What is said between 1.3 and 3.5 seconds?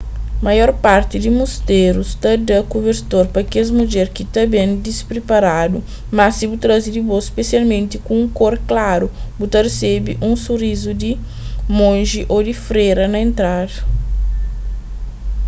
musterus ta da kubertor pa